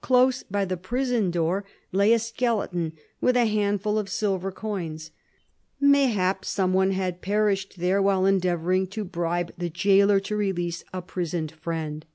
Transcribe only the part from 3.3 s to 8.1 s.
a handful of silver coins. Mayhap some one had perished there